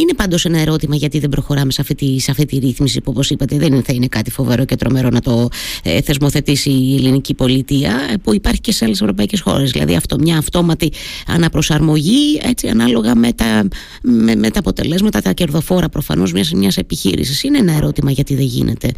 Είναι 0.00 0.14
πάντως 0.16 0.44
ένα 0.44 0.58
ερώτημα 0.60 0.96
γιατί 0.96 1.18
δεν 1.18 1.28
προχωράμε 1.28 1.72
σε 1.72 1.80
αυτή 1.80 1.94
τη, 1.94 2.20
σε 2.20 2.30
αυτή 2.30 2.44
τη 2.44 2.58
ρύθμιση 2.58 3.00
που 3.00 3.10
όπως 3.10 3.30
είπατε 3.30 3.56
δεν 3.56 3.82
θα 3.82 3.92
είναι 3.92 4.06
κάτι 4.06 4.30
φοβερό 4.30 4.64
και 4.64 4.76
τρομερό 4.76 5.08
να 5.08 5.20
το 5.20 5.48
ε, 5.82 6.00
θεσμοθετήσει 6.00 6.70
η 6.70 6.96
ελληνική 6.96 7.34
πολιτεία 7.34 8.08
ε, 8.12 8.16
που 8.22 8.34
υπάρχει 8.34 8.60
και 8.60 8.72
σε 8.72 8.84
άλλες 8.84 9.00
ευρωπαϊκές 9.00 9.40
χώρες 9.48 9.70
δηλαδή 9.70 9.96
αυτό 9.96 10.16
μια 10.18 10.38
αυτόματη 10.38 10.92
αναπροσαρμογή 11.26 12.40
έτσι 12.42 12.68
ανάλογα 12.68 13.14
με 13.14 13.32
τα, 13.32 13.68
με, 14.02 14.34
με 14.34 14.50
τα 14.50 14.58
αποτελέσματα 14.58 15.20
τα 15.20 15.32
κερδοφόρα 15.32 15.88
προφανώς 15.88 16.32
μιας, 16.32 16.52
μιας 16.52 16.76
επιχείρησης 16.76 17.42
είναι 17.42 17.58
ένα 17.58 17.72
ερώτημα 17.72 18.10
γιατί 18.10 18.34
δεν 18.34 18.44
γίνεται 18.44 18.90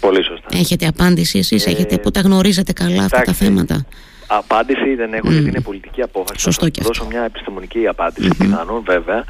Πολύ 0.00 0.24
σωστά 0.24 0.48
Έχετε 0.52 0.86
απάντηση 0.86 1.38
εσείς, 1.38 1.66
ε, 1.66 1.70
έχετε 1.70 1.98
που 1.98 2.10
τα 2.10 2.20
γνωρίζετε 2.20 2.72
καλά 2.72 3.04
αυτά 3.04 3.20
τα 3.20 3.32
θέματα; 3.32 3.86
Απάντηση 4.26 4.94
δεν 4.94 5.12
έχω 5.12 5.28
mm. 5.28 5.32
γιατί 5.32 5.48
είναι 5.48 5.60
πολιτική 5.60 6.02
απόφαση. 6.02 6.40
Σωστό 6.40 6.64
θα 6.64 6.70
και 6.70 6.80
δώσω 6.82 7.06
μια 7.10 7.24
επιστημονική 7.24 7.86
απάντηση. 7.86 8.28
Mm-hmm. 8.32 8.36
Πιθανόν 8.38 8.82
βέβαια 8.86 9.24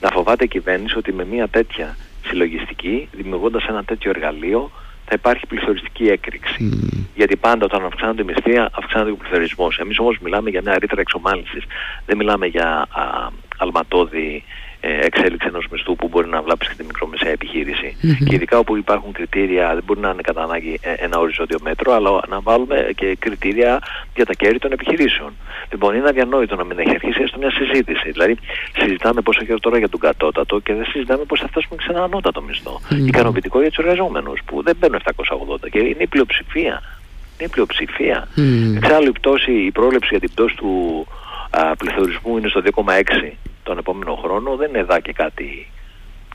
να 0.00 0.10
φοβάται 0.10 0.44
η 0.44 0.48
κυβέρνηση 0.48 0.98
ότι 0.98 1.12
με 1.12 1.24
μια 1.24 1.48
τέτοια 1.48 1.96
συλλογιστική, 2.26 3.08
δημιουργώντας 3.12 3.64
ένα 3.64 3.84
τέτοιο 3.84 4.10
εργαλείο, 4.10 4.70
θα 5.08 5.14
υπάρχει 5.14 5.46
πληθωριστική 5.46 6.04
έκρηξη. 6.04 6.70
Mm. 6.72 7.06
Γιατί 7.14 7.36
πάντα 7.36 7.64
όταν 7.64 7.84
αυξάνονται 7.84 8.22
οι 8.22 8.24
μισθοί, 8.24 8.58
αυξάνεται 8.58 9.10
ο 9.10 9.16
πληθωρισμός. 9.16 9.78
Εμείς 9.78 9.98
όμως 9.98 10.18
μιλάμε 10.18 10.50
για 10.50 10.62
μια 10.62 10.78
ρήτρα 10.78 11.00
εξομάλυνσης. 11.00 11.64
Δεν 12.06 12.16
μιλάμε 12.16 12.46
για 12.46 12.86
α, 12.90 13.28
αλματώδη 13.58 14.44
ε, 14.44 14.67
εξέλιξη 14.80 15.46
ενός 15.48 15.66
μισθού 15.70 15.96
που 15.96 16.08
μπορεί 16.08 16.28
να 16.28 16.42
βλάψεις 16.42 16.70
και 16.70 16.76
τη 16.82 16.86
μικρομεσαία 16.86 17.30
επιχείρηση. 17.30 17.96
Mm-hmm. 18.02 18.24
Και 18.28 18.34
ειδικά 18.34 18.58
όπου 18.58 18.76
υπάρχουν 18.76 19.12
κριτήρια, 19.12 19.74
δεν 19.74 19.82
μπορεί 19.86 20.00
να 20.00 20.10
είναι 20.10 20.22
κατά 20.22 20.42
ανάγκη 20.42 20.78
ε, 20.82 20.92
ένα 20.92 21.18
οριζόντιο 21.18 21.58
μέτρο, 21.62 21.92
αλλά 21.94 22.10
να 22.28 22.40
βάλουμε 22.40 22.90
και 22.96 23.16
κριτήρια 23.18 23.78
για 24.14 24.26
τα 24.26 24.32
κέρδη 24.32 24.58
των 24.58 24.72
επιχειρήσεων. 24.72 25.32
Λοιπόν, 25.70 25.94
είναι 25.94 26.08
αδιανόητο 26.08 26.56
να 26.56 26.64
μην 26.64 26.78
έχει 26.78 26.90
αρχίσει 26.90 27.22
έστω 27.22 27.38
μια 27.38 27.50
συζήτηση. 27.50 28.10
Δηλαδή, 28.10 28.36
συζητάμε 28.78 29.20
πόσο 29.20 29.44
καιρό 29.44 29.58
τώρα 29.58 29.78
για 29.78 29.88
τον 29.88 30.00
κατώτατο 30.00 30.58
και 30.58 30.74
δεν 30.74 30.84
συζητάμε 30.84 31.24
πώς 31.24 31.40
θα 31.40 31.48
φτάσουμε 31.48 31.82
σε 31.82 31.90
ένα 31.90 32.02
ανώτατο 32.02 32.42
μισθό. 32.42 32.80
Mm-hmm. 32.80 33.06
Ικανοποιητικό 33.06 33.60
για 33.60 33.68
τους 33.68 33.84
εργαζόμενους 33.84 34.40
που 34.44 34.62
δεν 34.62 34.76
μπαίνουν 34.78 35.00
780 35.64 35.70
και 35.70 35.78
είναι 35.78 36.02
η 36.02 36.06
πλειοψηφία. 36.06 36.82
Είναι 37.38 37.48
η 37.50 37.52
πλειοψηφία. 37.52 38.28
Mm. 38.36 38.76
Εξάλλου 38.76 39.08
η, 39.08 39.12
πτώση, 39.12 39.52
η 39.52 39.70
πρόληψη 39.70 40.08
για 40.10 40.20
την 40.20 40.30
πτώση 40.30 40.56
του 40.56 41.06
α, 41.50 41.76
πληθωρισμού 41.76 42.36
είναι 42.36 42.48
στο 42.48 42.62
2,6 42.64 43.32
τον 43.68 43.78
επόμενο 43.78 44.14
χρόνο 44.14 44.56
δεν 44.56 44.68
είναι 44.68 44.78
εδώ 44.78 45.00
και 45.00 45.12
κάτι 45.12 45.48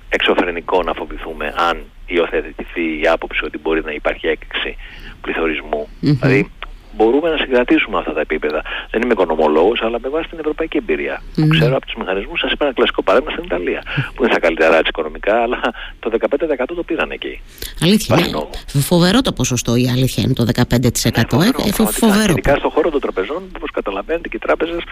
εξωφρενικό 0.10 0.84
να 0.84 0.94
φοβηθούμε 0.94 1.54
αν 1.58 1.84
υιοθετηθεί 2.06 2.86
η 3.02 3.08
άποψη 3.08 3.46
ότι 3.46 3.58
μπορεί 3.58 3.82
να 3.84 3.92
υπάρχει 3.92 4.28
έκρηξη 4.28 4.76
πληθωρισμού. 5.22 5.88
Δηλαδή 6.00 6.52
μπορούμε 6.96 7.30
να 7.30 7.38
συγκρατήσουμε 7.38 7.98
αυτά 7.98 8.14
τα 8.14 8.20
επίπεδα. 8.20 8.62
Δεν 8.92 9.02
είμαι 9.02 9.14
οικονομολόγος, 9.14 9.82
αλλά 9.82 9.98
με 10.00 10.10
βάση 10.10 10.28
την 10.30 10.40
ευρωπαϊκή 10.40 10.78
εμπειρία. 10.78 11.22
Mm. 11.38 11.48
Ξέρω 11.50 11.76
από 11.76 11.86
τους 11.86 11.96
μηχανισμούς, 11.96 12.40
σας 12.40 12.52
είπα 12.52 12.66
ένα 12.66 12.74
κλασικό 12.74 13.02
παράδειγμα 13.04 13.32
στην 13.32 13.44
Ιταλία, 13.44 13.82
που 14.14 14.24
είναι 14.24 14.32
στα 14.32 14.42
καλύτερα 14.42 14.76
έτσι 14.78 14.90
οικονομικά, 14.90 15.42
αλλά 15.42 15.60
το 16.00 16.10
15% 16.10 16.76
το 16.76 16.84
πήραν 16.84 17.12
εκεί. 17.12 17.42
Αλήθεια. 17.82 18.16
Ναι. 18.16 18.82
Φοβερό 18.82 19.22
το 19.22 19.32
ποσοστό 19.34 19.76
η 19.76 19.90
αλήθεια 19.90 20.24
είναι 20.24 20.34
το 20.34 20.46
15%. 20.56 20.64
Ναι, 20.64 21.24
φοβερό. 21.30 21.64
Ε, 21.66 21.68
ε, 21.68 21.86
φοβερό. 21.86 22.32
Ειδικά 22.32 22.56
στον 22.56 22.72
χώρο 22.72 22.90
των 22.90 23.00
τραπεζών, 23.00 23.44
όπως 23.56 23.72
καταλαβαίνετε 23.72 24.28
και 24.28 24.36
οι 24.36 24.40
τράπεζες 24.40 24.84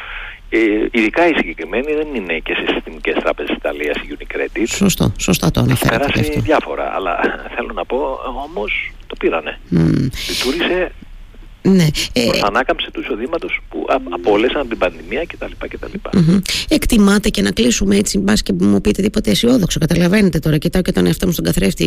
ε, 0.54 0.60
ειδικά 0.92 1.28
οι 1.28 1.34
συγκεκριμένοι 1.36 1.94
δεν 1.94 2.08
είναι 2.16 2.40
και 2.40 2.54
σε 2.54 2.74
συστημικές 2.74 3.16
τράπεζες 3.16 3.56
Ιταλίας 3.56 3.96
η 3.98 4.18
Unicredit. 4.18 4.68
Σωστό, 4.68 5.12
σωστά 5.18 5.52
το 5.52 5.60
αναφέρατε. 5.60 6.04
Έχει 6.04 6.14
περάσει 6.14 6.40
διάφορα, 6.40 6.92
αλλά 6.96 7.20
θέλω 7.56 7.72
να 7.74 7.86
πω 7.86 8.20
όμως 8.46 8.92
το 9.08 9.16
πήρανε. 9.20 9.60
Mm. 9.72 10.10
Λειτουργήσε 10.30 10.92
ναι. 11.62 11.88
Ε, 12.14 12.26
προς 12.28 12.42
ανάκαμψη 12.44 12.92
του 12.92 13.00
εισοδήματος 13.00 13.60
που 13.70 13.86
απόλυσαν 14.10 14.60
από 14.60 14.70
την 14.70 14.78
πανδημία 14.78 15.26
κτλ. 15.26 15.52
κτλ. 15.68 15.86
Mm-hmm. 16.04 16.42
Εκτιμάτε 16.68 17.30
και 17.30 17.42
να 17.42 17.52
κλείσουμε 17.52 17.96
έτσι, 17.96 18.20
μπας 18.20 18.44
και 18.44 18.54
μου 18.60 18.82
πείτε 18.82 19.02
τίποτε 19.02 19.32
αισιόδοξο. 19.32 19.80
Καταλαβαίνετε 19.80 20.40
τώρα, 20.40 20.58
κοιτάω 20.58 20.82
και 20.82 20.92
τον 20.92 21.06
εαυτό 21.06 21.26
μου 21.26 21.32
στον 21.32 21.46
καθρέφτη, 21.46 21.86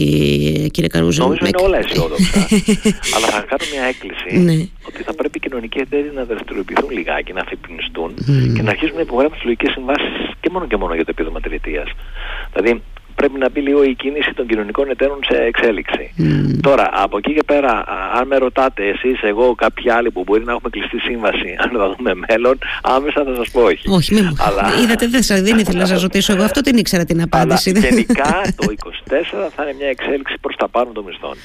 κύριε 0.73 0.89
Καρούζη. 0.89 1.21
Νομίζω 1.21 1.47
είναι 1.47 1.63
όλα 1.63 1.79
αισιόδοξα. 1.79 2.39
αλλά 3.15 3.27
θα 3.27 3.41
κάνω 3.49 3.65
μια 3.73 3.85
έκκληση 3.93 4.39
ναι. 4.39 4.67
ότι 4.89 5.03
θα 5.03 5.15
πρέπει 5.15 5.37
οι 5.37 5.41
κοινωνικοί 5.41 5.79
εταίροι 5.79 6.13
να 6.15 6.25
δραστηριοποιηθούν 6.25 6.91
λιγάκι, 6.91 7.33
να 7.33 7.41
αφυπνιστούν 7.41 8.15
mm. 8.15 8.53
και 8.55 8.63
να 8.63 8.71
αρχίσουν 8.71 8.95
να 8.95 9.01
υπογράφουν 9.01 9.39
λογικέ 9.45 9.71
συμβάσεις 9.71 10.15
και 10.41 10.49
μόνο 10.53 10.67
και 10.67 10.77
μόνο 10.77 10.95
για 10.95 11.05
το 11.05 11.11
επίδομα 11.15 11.41
τριετία. 11.41 11.85
Δηλαδή, 12.53 12.83
πρέπει 13.15 13.39
να 13.39 13.51
μπει 13.51 13.61
λίγο 13.61 13.83
η 13.85 13.95
κίνηση 13.95 14.33
των 14.35 14.47
κοινωνικών 14.47 14.91
εταίρων 14.91 15.19
σε 15.29 15.37
εξέλιξη. 15.37 16.15
Mm. 16.19 16.59
Τώρα, 16.61 16.91
από 16.93 17.17
εκεί 17.19 17.35
και 17.35 17.43
πέρα, 17.47 17.85
αν 18.19 18.27
με 18.27 18.37
ρωτάτε 18.37 18.83
εσείς, 18.89 19.23
εγώ, 19.23 19.55
κάποιοι 19.55 19.91
άλλοι 19.91 20.11
που 20.11 20.23
μπορεί 20.27 20.45
να 20.45 20.53
έχουμε 20.53 20.71
κλειστή 20.71 20.99
σύμβαση, 20.99 21.55
αν 21.65 21.71
θα 21.79 21.95
δούμε 21.97 22.13
μέλλον, 22.29 22.59
άμεσα 22.83 23.25
θα 23.25 23.35
σας 23.35 23.51
πω 23.51 23.61
όχι. 23.61 23.89
Όχι, 23.89 24.15
μην 24.15 24.37
Αλλά... 24.39 24.63
Είδατε, 24.83 25.07
δεν, 25.07 25.23
δεν 25.45 25.59
ήθελα 25.59 25.79
να 25.79 25.87
σας 25.87 26.03
ρωτήσω 26.03 26.33
εγώ, 26.33 26.43
αυτό 26.43 26.61
την 26.61 26.77
ήξερα 26.77 27.05
την 27.05 27.23
απάντηση. 27.23 27.71
Αλλά 27.71 27.81
γενικά 27.89 28.41
το 28.57 28.65
24 29.09 29.51
θα 29.55 29.63
είναι 29.63 29.75
μια 29.79 29.89
εξέλιξη 29.89 30.35
προς 30.41 30.57
τα 30.57 30.69
πάνω 30.69 30.91
των 30.93 31.05
μισθών. 31.05 31.37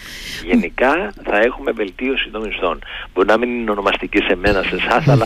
Γενικά 0.45 1.13
θα 1.23 1.37
έχουμε 1.37 1.71
βελτίωση 1.71 2.29
των 2.31 2.41
μισθών. 2.45 2.79
Μπορεί 3.13 3.27
να 3.27 3.37
μην 3.37 3.49
είναι 3.49 3.71
ονομαστική 3.71 4.21
σε 4.27 4.35
μένα, 4.35 4.63
σε 4.63 4.75
εσάς, 4.75 5.07
αλλά 5.07 5.25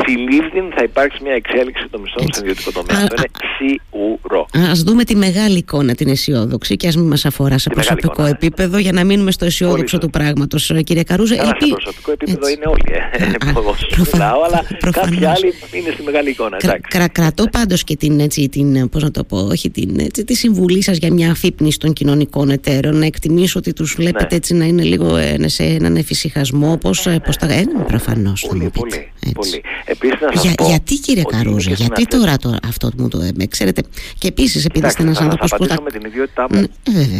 στη 0.00 0.12
Λίβδιν 0.12 0.64
θα 0.76 0.82
υπάρξει 0.82 1.22
μια 1.22 1.34
εξέλιξη 1.34 1.88
των 1.90 2.00
μισθών 2.00 2.26
στο 2.32 2.40
ιδιωτικό 2.42 2.70
τομέα. 2.72 2.96
Αυτό 2.96 3.14
είναι 3.16 3.30
σίγουρο. 3.58 4.40
Α 4.70 4.72
δούμε 4.84 5.04
τη 5.04 5.16
μεγάλη 5.16 5.62
εικόνα 5.68 5.94
την 5.94 6.08
αισιόδοξη 6.08 6.76
και 6.76 6.88
ας 6.88 6.96
μην 6.96 7.06
μας 7.06 7.24
αφορά 7.24 7.58
σε 7.58 7.70
προσωπικό 7.70 8.12
εικόνα, 8.12 8.28
επίπεδο 8.28 8.78
για 8.78 8.92
να 8.92 9.04
μείνουμε 9.04 9.30
στο 9.30 9.44
αισιόδοξο 9.44 9.98
του 9.98 10.10
πράγματος, 10.10 10.72
κύριε 10.84 11.02
Καρούζα. 11.02 11.36
Καλά, 11.36 11.48
επί... 11.48 11.64
σε 11.64 11.72
προσωπικό 11.72 12.12
επίπεδο 12.12 12.46
Έτσι. 12.46 12.52
είναι 12.52 12.66
όλοι. 12.66 12.82
Ε, 13.12 13.52
Προφα... 13.94 14.36
αλλά 14.46 14.64
κάποιοι 14.92 15.24
άλλοι 15.24 15.54
είναι 15.72 15.90
στη 15.92 16.02
μεγάλη 16.02 16.30
εικόνα. 16.30 16.56
Κρα, 16.88 17.08
κρατώ 17.08 17.44
πάντως 17.52 17.84
και 17.84 17.96
την, 17.96 18.20
έτσι, 18.20 18.48
την, 18.48 18.88
πώς 18.88 19.02
να 19.02 19.10
το 19.10 19.24
πω, 19.24 19.38
όχι, 19.38 19.70
την, 19.70 19.98
έτσι, 19.98 20.24
τη 20.24 20.34
συμβουλή 20.34 20.82
σας 20.82 20.96
για 20.96 21.12
μια 21.12 21.30
αφύπνιση 21.30 21.78
των 21.78 21.92
κοινωνικών 21.92 22.50
εταίρων. 22.50 22.96
Να 22.96 23.06
εκτιμήσω 23.06 23.58
ότι 23.58 23.72
τους 23.72 23.94
βλέπετε 23.94 24.26
ναι. 24.30 24.36
έτσι 24.36 24.54
να 24.54 24.64
είναι 24.64 24.82
λίγο 24.82 25.16
ε, 25.16 25.48
σε 25.48 25.62
έναν 25.62 25.96
εφησυχασμό. 25.96 26.76
Πώς 26.76 27.06
ε, 27.06 27.20
τα. 27.38 27.52
Ε, 27.52 27.64
προφανώς. 27.86 28.46
Πολύ, 28.48 28.70
πολύ. 28.74 29.10
πολύ. 29.34 29.62
Επίσης, 29.84 30.20
να 30.20 30.40
Για, 30.40 30.54
πω 30.54 30.66
γιατί 30.66 30.94
κύριε 30.94 31.22
Καρούζα, 31.22 31.70
γιατί 31.70 32.06
τώρα 32.06 32.36
το, 32.36 32.56
αυτό 32.68 32.90
μου 32.98 33.08
το 33.08 33.18
ξέρετε. 33.48 33.82
Και 34.18 34.28
επίσης 34.28 34.64
επειδή 34.64 34.86
είστε 34.86 35.02
ένας 35.02 35.20
άνθρωπος 35.20 35.52
που. 35.58 35.66
Θα 35.66 35.82
με 35.82 35.90
την 35.90 36.04
ιδιότητά 36.04 36.46
μου 36.50 36.62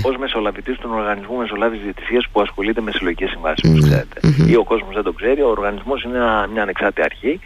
ως 0.03 0.17
μεσολαβητής 0.17 0.77
του 0.79 0.91
Οργανισμού 0.93 1.37
Μεσολάβησης 1.37 1.85
Διαιτησίας 1.85 2.29
που 2.33 2.41
ασχολείται 2.41 2.81
με 2.81 2.91
συλλογικές 2.93 3.31
συμβάσεις, 3.31 3.71
όπως 3.71 3.81
ξέρετε. 3.81 4.21
Ή 4.47 4.57
ο 4.57 4.65
κόσμος 4.65 4.95
δεν 4.95 5.03
το 5.03 5.13
ξέρει, 5.13 5.41
ο 5.43 5.49
οργανισμός 5.49 6.03
είναι 6.03 6.19
μια 6.53 6.63
ανεξάρτητη 6.63 7.03
αρχή 7.03 7.41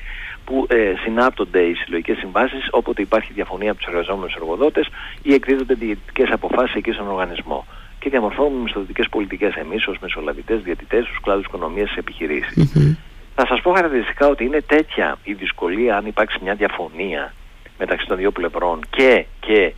που 0.44 0.66
ε, 0.68 0.92
συνάπτονται 1.02 1.61
οι 1.61 1.75
συλλογικές 1.75 2.16
συμβάσεις 2.18 2.68
όποτε 2.70 3.02
υπάρχει 3.02 3.32
διαφωνία 3.32 3.70
από 3.70 3.80
τους 3.80 3.88
εργαζόμενους 3.88 4.34
εργοδότες 4.34 4.88
ή 5.22 5.34
εκδίδονται 5.34 5.75
διαιτητικέ 5.75 6.26
αποφάσεις 6.32 6.75
εκεί 6.75 6.92
στον 6.92 7.08
οργανισμό. 7.08 7.66
Και 7.99 8.11
διαμορφώνουμε 8.11 8.62
μισθοδοτικές 8.62 9.08
πολιτικές 9.08 9.54
εμείς 9.54 9.87
ως 9.87 9.99
μεσολαβητές, 10.00 10.62
διαιτητές, 10.62 11.04
στους 11.04 11.20
κλάδους 11.20 11.44
οικονομίας, 11.44 11.88
στι 11.88 11.99
επιχειρήσει. 11.99 12.70
Θα 13.34 13.46
σας 13.46 13.61
πω 13.61 13.72
χαρακτηριστικά 13.72 14.26
ότι 14.28 14.44
είναι 14.44 14.61
τέτοια 14.61 15.18
η 15.25 15.32
δυσκολία 15.32 15.96
αν 15.96 16.06
υπάρξει 16.06 16.38
μια 16.42 16.54
διαφωνία 16.54 17.34
μεταξύ 17.78 18.06
των 18.06 18.16
δύο 18.16 18.30
πλευρών 18.30 18.80
και, 18.90 19.26
και 19.40 19.72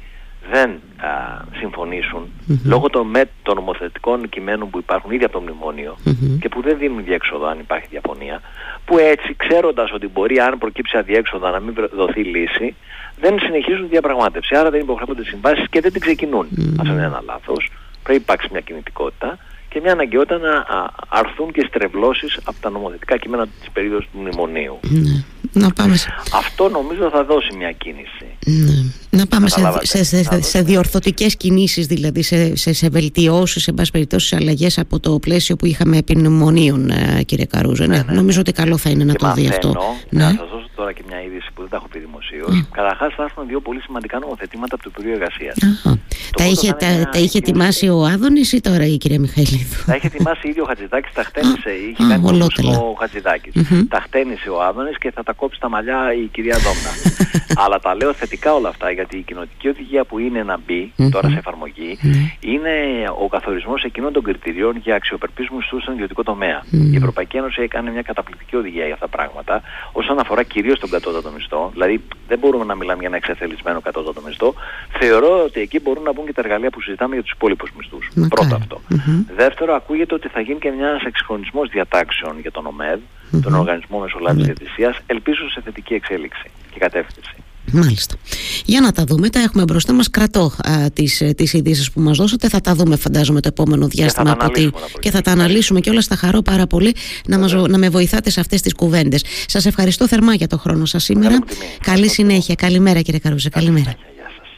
δεν 0.51 0.71
α, 0.71 1.11
συμφωνήσουν 1.59 2.29
λόγω 2.65 2.91
των, 2.91 3.07
με, 3.07 3.25
των 3.43 3.55
νομοθετικών 3.55 4.29
κειμένων 4.29 4.71
που 4.71 4.79
υπάρχουν 4.79 5.11
ήδη 5.11 5.25
από 5.25 5.33
το 5.33 5.41
μνημόνιο 5.41 5.97
και 6.41 6.49
που 6.49 6.63
δεν 6.63 6.79
δίνουν 6.79 7.05
διέξοδο 7.05 7.47
αν 7.47 7.59
υπάρχει 7.59 7.87
διαφωνία 7.91 8.41
που 8.85 8.99
έτσι 8.99 9.35
ξέροντας 9.37 9.93
ότι 9.93 10.09
μπορεί 10.09 10.39
αν 10.41 10.59
προκύψει 10.59 10.97
αδιέξοδο 10.97 11.51
να 11.51 11.61
μην 11.61 11.75
δοθεί 11.93 12.23
λύση 12.23 12.75
δεν 13.21 13.39
συνεχίζουν 13.39 13.89
διαπραγμάτευση. 13.89 14.57
Άρα 14.57 14.71
δεν 14.71 14.81
υποχρεώνται 14.81 15.25
συμβάσεις 15.25 15.69
και 15.71 15.81
δεν 15.81 15.93
την 15.93 16.01
ξεκινούν. 16.01 16.47
Αυτό 16.81 16.93
είναι 16.93 17.05
ένα 17.05 17.23
λάθος. 17.27 17.71
Πρέπει 18.03 18.09
να 18.09 18.15
υπάρξει 18.15 18.49
μια 18.51 18.61
κινητικότητα 18.61 19.39
και 19.69 19.81
μια 19.81 19.93
αναγκαιότητα 19.93 20.39
να 20.39 20.65
αρθούν 21.09 21.53
και 21.53 21.65
στρεβλώσεις 21.69 22.41
από 22.45 22.57
τα 22.61 22.71
νομοθετικά 22.71 23.17
κείμενα 23.17 23.47
της 23.47 23.71
περίοδου 23.73 23.99
του 23.99 24.19
μνημονίου. 24.19 24.81
Ναι. 25.55 25.67
Να 25.67 25.73
πάμε 25.73 25.97
Αυτό 26.33 26.69
νομίζω 26.69 27.11
θα 27.11 27.25
δώσει 27.25 27.57
μια 27.57 27.73
κίνηση. 27.73 28.27
Ναι. 28.47 29.19
Να 29.19 29.27
πάμε 29.27 29.49
σε, 29.49 29.61
σε, 29.83 30.05
σε, 30.05 30.43
σε 30.43 30.63
διορθωτικές 30.63 31.37
κινήσεις, 31.37 31.87
δηλαδή 31.87 32.23
σε, 32.23 32.57
σε, 32.57 32.73
σε 32.73 32.89
βελτιώσεις, 32.89 33.63
σε 33.63 33.73
πάση 33.73 33.91
περιπτώσει, 33.91 34.37
αλλαγές 34.37 34.79
από 34.79 35.01
το 35.01 35.19
πλαίσιο 35.19 35.57
που 35.57 35.67
είχαμε 35.67 35.97
επί 35.97 36.17
μνημονίων, 36.17 36.91
ε, 36.91 37.23
κύριε 37.27 37.45
Καρούζα. 37.45 37.87
Ναι, 37.87 37.97
ναι, 37.97 38.03
ναι, 38.03 38.13
νομίζω 38.13 38.41
ότι 38.41 38.53
καλό 38.53 38.77
θα 38.77 38.91
είναι 38.91 39.05
να 39.05 39.15
το 39.15 39.33
δει 39.33 39.49
αυτό. 39.49 39.75
Ναι. 40.09 40.23
Να 40.23 40.29
σας 40.29 40.37
δώσω 40.39 40.54
τώρα 40.75 40.93
και 40.93 41.03
μια 41.09 41.23
είδηση 41.23 41.49
που 41.55 41.61
δεν 41.61 41.71
τα 41.71 41.77
έχω 41.77 41.89
πει 41.89 41.99
δημοσίως. 41.99 42.49
Mm. 42.53 42.67
Καταρχάς, 42.71 43.15
θα 43.15 43.23
έρθουν 43.23 43.47
δύο 43.47 43.61
πολύ 43.61 43.81
σημαντικά 43.81 44.19
νομοθετήματα 44.19 44.75
από 44.75 44.85
το 44.85 44.91
Υπουργείο 44.93 45.15
Εργασίας. 45.15 45.57
Τα 46.37 46.45
είχε, 46.45 46.73
τα, 46.73 47.09
τα 47.13 47.19
είχε 47.19 47.39
ετοιμάσει 47.39 47.89
ο 47.89 48.05
Άδωνης 48.05 48.53
ή 48.53 48.61
τώρα 48.61 48.87
η 48.87 48.97
κυρία 48.97 49.21
Μιχαηλίδου; 49.21 49.85
Τα 49.87 49.95
είχε 49.97 50.07
ετοιμάσει 50.07 50.49
ήδη 50.49 50.61
ο 50.61 50.65
Χατζηδάκης, 50.65 51.13
τα 51.13 51.23
χτένισε. 51.23 51.71
Είχε 51.71 52.05
κάνει 52.09 52.43
ο 52.77 52.97
Χατζηδάκης. 52.99 53.53
Τα 53.89 54.01
χτένισε 54.01 54.49
ο 54.49 54.63
Άδωνης 54.63 54.99
και 54.99 55.11
θα 55.11 55.23
τα 55.23 55.33
κόψει 55.33 55.61
τα 55.61 55.69
μαλλιά 55.69 56.15
η 56.15 56.27
κυρία 56.27 56.59
Δόμνα. 56.59 56.91
Αλλά 57.57 57.79
τα 57.79 57.95
λέω 57.95 58.13
θετικά 58.13 58.55
όλα 58.55 58.69
αυτά 58.69 58.91
γιατί 58.91 59.17
η 59.19 59.23
κοινοτική 59.23 59.69
οδηγία 59.69 60.05
που 60.05 60.19
είναι 60.19 60.43
να 60.43 60.59
μπει 60.67 60.93
τώρα 61.11 61.29
σε 61.29 61.39
εφαρμογή 61.39 61.99
είναι 62.41 62.73
ο 63.23 63.29
καθορισμός 63.29 63.83
εκείνων 63.85 64.13
των 64.13 64.23
κριτηριών 64.23 64.77
για 64.77 64.95
αξιοπερπεί 64.95 65.49
μισθού 65.57 65.81
στον 65.81 65.95
ιδιωτικό 65.95 66.23
τομέα. 66.23 66.63
Η 66.93 66.97
Ευρωπαϊκή 66.97 67.37
Ένωση 67.37 67.63
έκανε 67.63 67.91
μια 67.91 68.03
καταπληκτική 68.03 68.57
οδηγία 68.57 68.85
για 68.85 68.95
αυτά 68.95 69.09
τα 69.09 69.17
πράγματα 69.17 69.63
όσον 69.93 70.19
αφορά 70.19 70.43
κυρίως 70.43 70.79
τον 70.79 70.91
κατώτατο 70.91 71.31
μισθό. 71.31 71.71
Δηλαδή 71.73 72.01
δεν 72.29 72.39
μπορούμε 72.39 72.65
να 72.65 72.75
μιλάμε 72.75 72.99
για 72.99 73.09
ένα 73.09 73.17
εξεθελισμένο 73.17 73.81
κατώτατο 73.81 74.21
μισθό. 74.27 74.55
Θεωρώ 74.99 75.43
ότι 75.45 75.61
εκεί 75.61 75.81
μπορούν 75.81 76.03
να 76.03 76.13
μπουν 76.13 76.27
και 76.27 76.33
τα 76.33 76.43
εργαλεία 76.45 76.71
που 76.71 76.81
συζητάμε 76.81 77.15
για 77.15 77.23
τους 77.23 77.33
υπόλοιπους 77.33 77.71
μισθούς. 77.77 78.11
Πρώτο 78.29 78.55
αυτό. 78.55 78.81
Δεύτερο, 79.37 79.75
ακούγεται 79.75 80.15
ότι 80.15 80.29
θα 80.29 80.41
γίνει 80.41 80.59
και 80.59 80.69
ένας 80.69 81.03
εξυγχρονισμός 81.03 81.69
διατάξεων 81.69 82.41
για 82.41 82.51
τον 82.51 82.67
ΟΜΕΔ, 82.67 83.01
τον 83.43 83.55
Οργανισμό 83.55 83.99
Μεσολάβησης 83.99 84.47
Διατησία. 84.47 84.97
Ελπίζω 85.07 85.51
σε 85.51 85.61
θετική 85.65 85.95
εξέλιξη 85.95 86.51
και 86.73 86.79
κατεύθυνση. 86.79 87.35
Μάλιστα. 87.73 88.15
Για 88.65 88.81
να 88.81 88.93
τα 88.93 89.05
δούμε, 89.05 89.29
τα 89.29 89.41
έχουμε 89.41 89.63
μπροστά 89.63 89.93
μας. 89.93 90.11
Κρατώ 90.11 90.53
τις 90.93 91.17
τις, 91.17 91.35
τις 91.35 91.53
ειδήσεις 91.53 91.91
που 91.91 92.01
μας 92.01 92.17
δώσατε. 92.17 92.49
Θα 92.49 92.61
τα 92.61 92.75
δούμε, 92.75 92.97
φαντάζομαι, 92.97 93.41
το 93.41 93.49
επόμενο 93.49 93.87
διάστημα. 93.87 94.31
Και 94.31 94.61
θα, 94.61 94.67
από 94.67 94.79
και 94.99 95.11
θα 95.11 95.21
τα 95.21 95.31
αναλύσουμε 95.31 95.81
και 95.81 95.91
όλα. 95.91 96.01
Στα 96.01 96.17
χαρώ 96.17 96.43
πάρα 96.43 96.67
πολύ 96.67 96.95
να, 97.27 97.39
μας, 97.39 97.53
να 97.53 97.79
με 97.79 97.89
βοηθάτε 97.89 98.31
σε 98.31 98.41
αυτές 98.41 98.61
τις 98.61 98.75
κουβέντες. 98.75 99.25
Σας 99.47 99.67
ευχαριστώ 99.67 100.09
θερμά 100.09 100.35
για 100.35 100.47
το 100.47 100.59
χρόνο 100.59 100.85
σας 100.85 101.05
σήμερα. 101.05 101.39
Καλή 101.83 102.09
συνέχεια. 102.09 102.55
Καλημέρα, 102.55 103.01
κύριε 103.01 103.21
Καρούζε. 103.21 103.49
Καλημέρα. 103.49 103.95